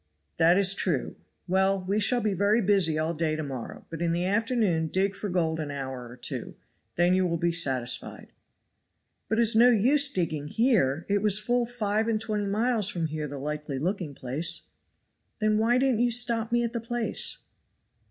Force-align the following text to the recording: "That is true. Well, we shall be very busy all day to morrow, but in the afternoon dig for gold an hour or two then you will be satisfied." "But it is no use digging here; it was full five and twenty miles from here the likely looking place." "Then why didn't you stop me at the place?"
"That 0.37 0.57
is 0.57 0.73
true. 0.73 1.15
Well, 1.47 1.79
we 1.87 1.99
shall 1.99 2.21
be 2.21 2.33
very 2.33 2.59
busy 2.59 2.97
all 2.97 3.13
day 3.13 3.35
to 3.35 3.43
morrow, 3.43 3.85
but 3.91 4.01
in 4.01 4.13
the 4.13 4.25
afternoon 4.25 4.87
dig 4.87 5.13
for 5.13 5.29
gold 5.29 5.59
an 5.59 5.69
hour 5.69 6.09
or 6.09 6.17
two 6.17 6.55
then 6.95 7.13
you 7.13 7.27
will 7.27 7.37
be 7.37 7.51
satisfied." 7.51 8.33
"But 9.29 9.37
it 9.37 9.43
is 9.43 9.55
no 9.55 9.69
use 9.69 10.11
digging 10.11 10.47
here; 10.47 11.05
it 11.07 11.21
was 11.21 11.37
full 11.37 11.67
five 11.67 12.07
and 12.07 12.19
twenty 12.19 12.47
miles 12.47 12.89
from 12.89 13.05
here 13.09 13.27
the 13.27 13.37
likely 13.37 13.77
looking 13.77 14.15
place." 14.15 14.69
"Then 15.37 15.59
why 15.59 15.77
didn't 15.77 15.99
you 15.99 16.09
stop 16.09 16.51
me 16.51 16.63
at 16.63 16.73
the 16.73 16.81
place?" 16.81 17.37